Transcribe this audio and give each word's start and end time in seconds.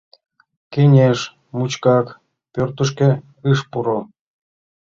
Кеҥеж 0.73 1.19
мучкак 1.57 2.07
пӧртышкӧ 2.53 3.09
ыш 3.51 3.59
пуро. 3.71 3.99